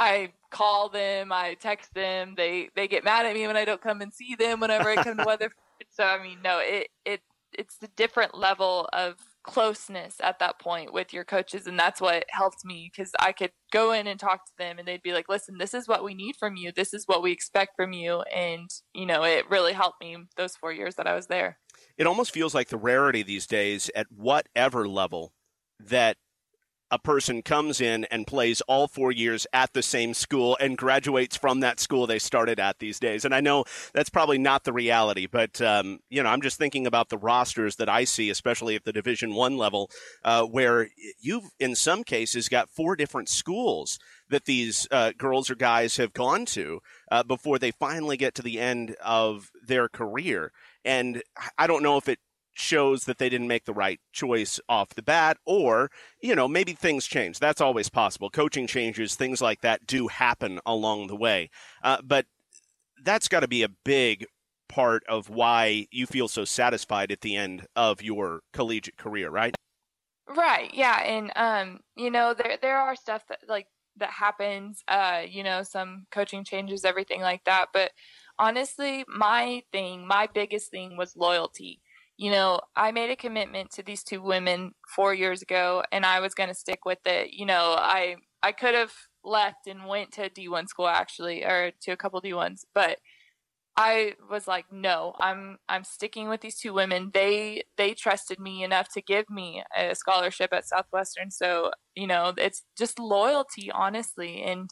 [0.02, 2.34] I call them, I text them.
[2.36, 4.96] They they get mad at me when I don't come and see them whenever I
[4.96, 5.50] come to weather.
[5.90, 7.20] So I mean, no, it it
[7.52, 12.24] it's the different level of closeness at that point with your coaches and that's what
[12.28, 15.28] helped me because i could go in and talk to them and they'd be like
[15.28, 18.22] listen this is what we need from you this is what we expect from you
[18.34, 21.58] and you know it really helped me those four years that i was there
[21.98, 25.32] it almost feels like the rarity these days at whatever level
[25.80, 26.16] that
[26.92, 31.36] a person comes in and plays all four years at the same school and graduates
[31.36, 33.24] from that school they started at these days.
[33.24, 36.86] And I know that's probably not the reality, but um, you know, I'm just thinking
[36.86, 39.90] about the rosters that I see, especially at the Division One level,
[40.22, 45.54] uh, where you've in some cases got four different schools that these uh, girls or
[45.54, 50.52] guys have gone to uh, before they finally get to the end of their career.
[50.84, 51.22] And
[51.56, 52.18] I don't know if it
[52.54, 56.72] shows that they didn't make the right choice off the bat, or, you know, maybe
[56.72, 57.38] things change.
[57.38, 58.30] That's always possible.
[58.30, 61.50] Coaching changes, things like that do happen along the way.
[61.82, 62.26] Uh, but
[63.02, 64.26] that's got to be a big
[64.68, 69.54] part of why you feel so satisfied at the end of your collegiate career, right?
[70.28, 70.72] Right.
[70.72, 71.02] Yeah.
[71.02, 75.62] And, um, you know, there, there are stuff that like, that happens, uh, you know,
[75.62, 77.66] some coaching changes, everything like that.
[77.74, 77.90] But
[78.38, 81.82] honestly, my thing, my biggest thing was loyalty
[82.22, 86.20] you know, I made a commitment to these two women four years ago and I
[86.20, 87.32] was going to stick with it.
[87.32, 88.92] You know, I, I could have
[89.24, 92.98] left and went to a D1 school actually, or to a couple D1s, but
[93.76, 97.10] I was like, no, I'm, I'm sticking with these two women.
[97.12, 101.32] They, they trusted me enough to give me a scholarship at Southwestern.
[101.32, 104.44] So, you know, it's just loyalty, honestly.
[104.44, 104.70] And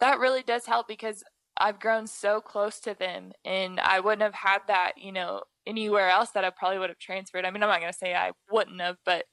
[0.00, 1.22] that really does help because
[1.58, 6.08] I've grown so close to them and I wouldn't have had that, you know, anywhere
[6.08, 7.44] else that I probably would have transferred.
[7.44, 9.24] I mean, I'm not going to say I wouldn't have, but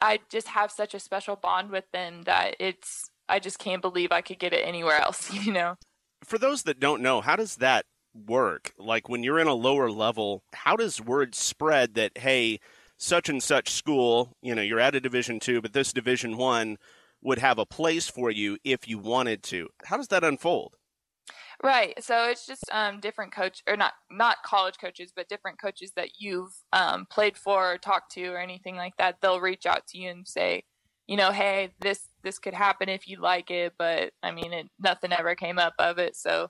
[0.00, 4.12] I just have such a special bond with them that it's, I just can't believe
[4.12, 5.76] I could get it anywhere else, you know?
[6.24, 8.72] For those that don't know, how does that work?
[8.78, 12.60] Like when you're in a lower level, how does word spread that, hey,
[12.96, 16.78] such and such school, you know, you're at a division two, but this division one
[17.22, 19.68] would have a place for you if you wanted to.
[19.84, 20.76] How does that unfold?
[21.62, 22.02] Right.
[22.02, 26.10] So it's just um, different coach or not not college coaches, but different coaches that
[26.18, 29.16] you've um, played for or talked to or anything like that.
[29.20, 30.64] They'll reach out to you and say,
[31.06, 34.68] you know, hey, this this could happen if you like it, but I mean, it,
[34.80, 36.48] nothing ever came up of it, so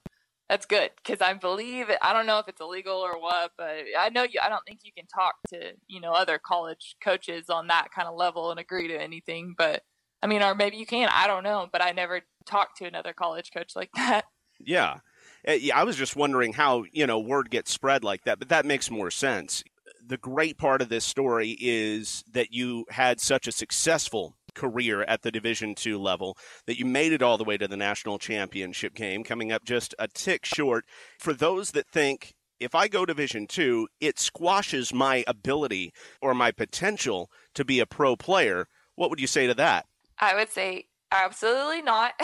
[0.49, 4.11] that's good because I believe I don't know if it's illegal or what, but I
[4.11, 4.40] know you.
[4.43, 8.09] I don't think you can talk to you know other college coaches on that kind
[8.09, 9.83] of level and agree to anything, but
[10.23, 11.09] I mean, or maybe you can.
[11.12, 14.25] I don't know, but I never talked to another college coach like that.
[14.66, 14.98] Yeah.
[15.46, 18.66] Uh, I was just wondering how, you know, word gets spread like that, but that
[18.66, 19.62] makes more sense.
[20.07, 25.22] The great part of this story is that you had such a successful career at
[25.22, 28.94] the division 2 level that you made it all the way to the national championship
[28.94, 30.85] game coming up just a tick short
[31.18, 36.53] for those that think if I go division 2 it squashes my ability or my
[36.53, 39.87] potential to be a pro player what would you say to that
[40.20, 42.14] I would say Absolutely not.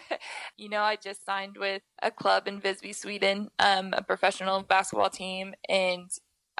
[0.58, 5.08] you know, I just signed with a club in Visby, Sweden, um, a professional basketball
[5.10, 6.10] team, and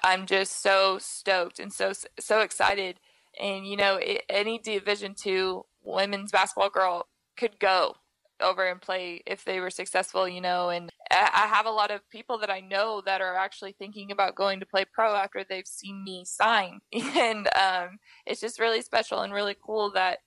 [0.03, 2.99] I'm just so stoked and so so excited.
[3.39, 7.97] And you know, it, any Division two women's basketball girl could go
[8.41, 10.71] over and play if they were successful, you know.
[10.71, 14.35] And I have a lot of people that I know that are actually thinking about
[14.35, 19.21] going to play pro after they've seen me sign, and um, it's just really special
[19.21, 20.19] and really cool that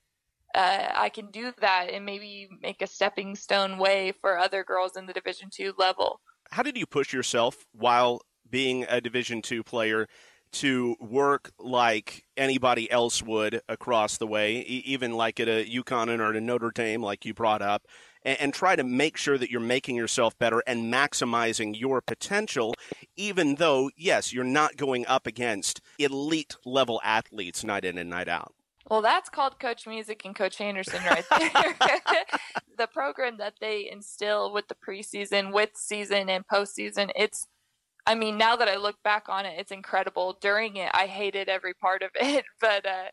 [0.55, 4.97] uh, I can do that and maybe make a stepping stone way for other girls
[4.97, 6.21] in the Division two level.
[6.51, 10.07] How did you push yourself while being a Division two player
[10.51, 16.33] to work like anybody else would across the way, even like at a UConn or
[16.33, 17.85] a Notre Dame, like you brought up,
[18.23, 22.73] and, and try to make sure that you're making yourself better and maximizing your potential,
[23.15, 28.27] even though, yes, you're not going up against elite level athletes night in and night
[28.27, 28.55] out.
[28.89, 31.75] Well, that's called Coach Music and Coach Anderson right there.
[32.77, 37.45] the program that they instill with the preseason, with season, and postseason, it's,
[38.07, 40.37] I mean, now that I look back on it, it's incredible.
[40.41, 43.09] During it, I hated every part of it, but, uh,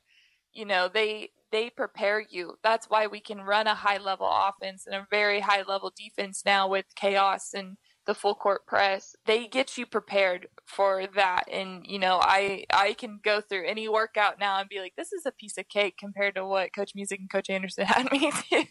[0.54, 2.54] you know, they, they prepare you.
[2.62, 6.42] That's why we can run a high level offense and a very high level defense
[6.46, 7.76] now with chaos and
[8.06, 11.44] the full court press they get you prepared for that.
[11.52, 15.12] And you know i i can go through any workout now and be like this
[15.12, 18.32] is a piece of cake compared to what coach music and coach anderson had me
[18.50, 18.64] do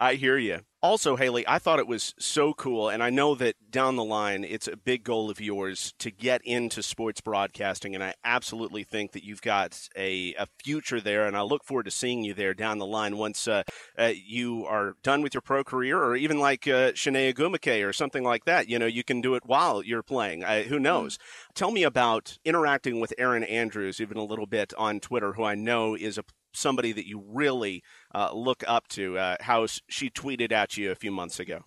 [0.00, 0.60] I hear you.
[0.82, 4.44] Also, Hailey, I thought it was so cool, and I know that down the line,
[4.44, 9.12] it's a big goal of yours to get into sports broadcasting, and I absolutely think
[9.12, 12.54] that you've got a, a future there, and I look forward to seeing you there
[12.54, 13.62] down the line once uh,
[13.98, 17.92] uh, you are done with your pro career, or even like uh, Chiney Ogwumike or
[17.92, 18.66] something like that.
[18.66, 20.40] You know, you can do it while you're playing.
[20.40, 20.82] who mm-hmm.
[20.82, 21.18] knows?
[21.18, 21.52] Mm-hmm.
[21.56, 25.56] Tell me about interacting with Erin Andrews even a little bit on Twitter, who I
[25.56, 27.82] know is a somebody that you really
[28.14, 29.18] uh, look up to?
[29.18, 31.64] Uh, how she tweeted at you a few months ago.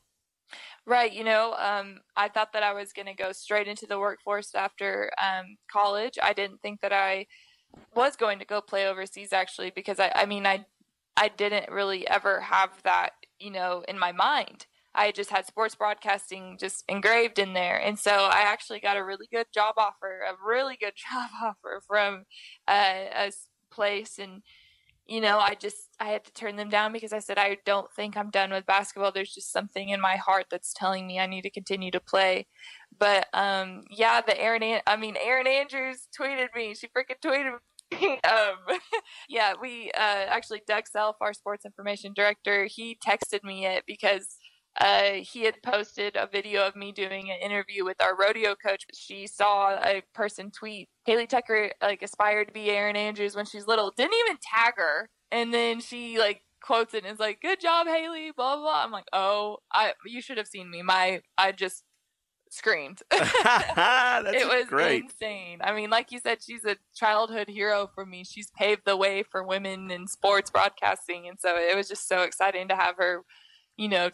[0.85, 1.13] Right.
[1.13, 4.53] You know, um, I thought that I was going to go straight into the workforce
[4.53, 6.17] after um, college.
[6.21, 7.27] I didn't think that I
[7.95, 10.65] was going to go play overseas actually, because I, I mean, I,
[11.15, 14.67] I didn't really ever have that, you know, in my mind.
[14.95, 17.77] I just had sports broadcasting just engraved in there.
[17.77, 21.81] And so I actually got a really good job offer, a really good job offer
[21.87, 22.25] from
[22.67, 23.31] uh, a
[23.71, 24.19] place.
[24.19, 24.43] And,
[25.07, 27.89] you know, I just I had to turn them down because I said I don't
[27.93, 29.14] think I'm done with basketball.
[29.14, 32.45] There's just something in my heart that's telling me I need to continue to play.
[32.99, 36.76] But um, yeah, the Erin, I mean, Erin Andrews tweeted me.
[36.76, 37.54] She freaking tweeted
[37.93, 38.20] me.
[38.30, 38.80] um,
[39.30, 44.36] yeah, we uh, actually Doug Self, our sports information director, he texted me it because
[44.82, 48.84] uh, he had posted a video of me doing an interview with our rodeo coach.
[48.93, 53.68] She saw a person tweet Hailey Tucker like aspired to be Erin Andrews when she's
[53.68, 53.93] little.
[53.95, 57.88] Didn't even tag her, and then she like quotes it and is like, "Good job,
[57.88, 58.84] Hailey." Blah blah.
[58.84, 60.81] I'm like, "Oh, I you should have seen me.
[60.81, 61.84] My I just
[62.53, 63.01] screamed.
[63.11, 65.03] it was great.
[65.03, 65.59] insane.
[65.61, 68.23] I mean, like you said, she's a childhood hero for me.
[68.23, 72.21] She's paved the way for women in sports broadcasting, and so it was just so
[72.21, 73.21] exciting to have her,
[73.75, 74.11] you know,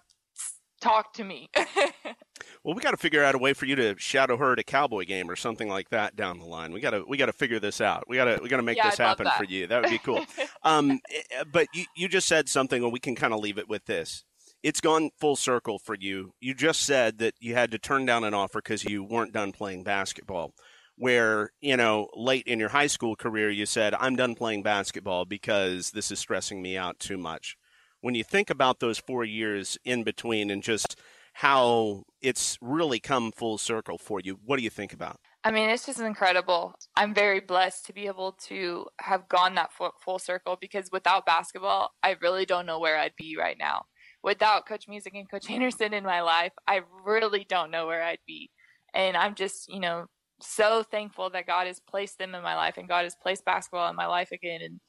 [0.82, 1.50] talk to me.
[2.64, 4.64] well, we got to figure out a way for you to shadow her at a
[4.64, 6.74] cowboy game or something like that down the line.
[6.74, 8.04] We got to we got to figure this out.
[8.08, 9.68] We got to we got to make yeah, this happen for you.
[9.68, 10.26] That would be cool.
[10.64, 13.70] um, eh, but you you just said something, and we can kind of leave it
[13.70, 14.24] with this.
[14.62, 16.34] It's gone full circle for you.
[16.42, 19.54] You just said that you had to turn down an offer because you weren't done
[19.54, 20.54] playing basketball.
[20.98, 25.24] Where, you know, late in your high school career, you said, I'm done playing basketball
[25.24, 27.56] because this is stressing me out too much
[28.02, 31.00] when you think about those four years in between and just
[31.40, 35.22] how it's really come full circle for you, what do you think about?
[35.46, 36.74] I mean, it's just incredible.
[36.98, 39.72] I'm very blessed to be able to have gone that
[40.04, 43.84] full circle because without basketball, I really don't know where I'd be right now.
[44.22, 48.20] Without Coach Music and Coach Anderson in my life, I really don't know where I'd
[48.28, 48.52] be.
[48.94, 50.08] And I'm just, you know,
[50.42, 53.90] so thankful that God has placed them in my life and God has placed basketball
[53.90, 54.60] in my life again.
[54.62, 54.82] And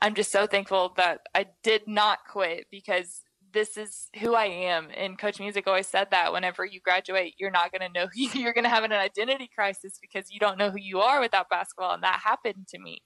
[0.00, 3.20] I'm just so thankful that I did not quit because
[3.52, 4.88] this is who I am.
[4.96, 8.38] And Coach Music always said that whenever you graduate, you're not going to know who
[8.38, 11.48] you're going to have an identity crisis because you don't know who you are without
[11.48, 11.94] basketball.
[11.94, 13.02] And that happened to me.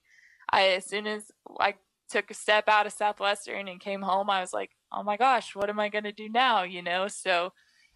[0.50, 1.74] I, as soon as I
[2.08, 5.56] took a step out of Southwestern and came home, I was like, oh my gosh,
[5.56, 6.62] what am I going to do now?
[6.62, 7.52] You know, so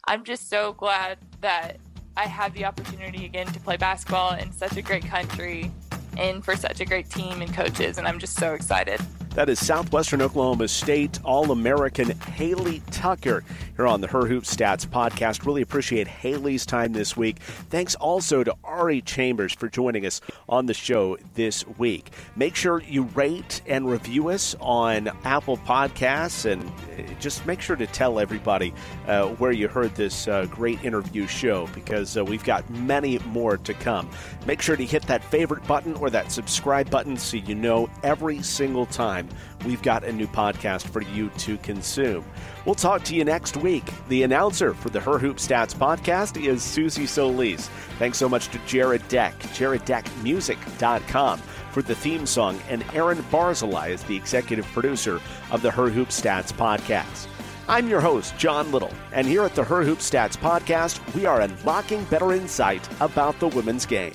[0.07, 1.79] I'm just so glad that
[2.17, 5.71] I have the opportunity again to play basketball in such a great country
[6.17, 7.99] and for such a great team and coaches.
[7.99, 9.01] And I'm just so excited.
[9.39, 13.45] That is Southwestern Oklahoma State All American Hailey Tucker
[13.77, 15.47] here on the Her Hoop Stats podcast.
[15.47, 17.39] Really appreciate Hailey's time this week.
[17.71, 22.11] Thanks also to Ari Chambers for joining us on the show this week.
[22.35, 27.77] Make sure you rate and review us on Apple Podcasts and uh, just make sure
[27.77, 28.75] to tell everybody
[29.07, 33.57] uh, where you heard this uh, great interview show because uh, we've got many more
[33.57, 34.11] to come.
[34.49, 38.43] Make sure to hit that favorite button or that subscribe button so you know every
[38.43, 38.85] single
[39.29, 42.25] time we've got a new podcast for you to consume.
[42.65, 43.85] We'll talk to you next week.
[44.09, 47.69] The announcer for the Her Hoop Stats podcast is Susie Solis.
[47.99, 51.39] Thanks so much to Jared Deck, jareddeckmusic.com
[51.73, 55.21] for the theme song, and Aaron Barzilai is the executive producer
[55.51, 57.29] of the Her Hoop Stats podcast.
[57.69, 61.43] I'm your host, John Liddle, and here at the Her Hoop Stats podcast, we are
[61.43, 64.15] unlocking better insight about the women's game.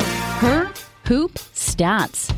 [0.00, 0.72] Her
[1.04, 2.32] Hoop Stats.